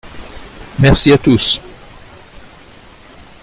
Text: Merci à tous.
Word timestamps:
Merci 0.79 1.11
à 1.13 1.17
tous. 1.19 1.61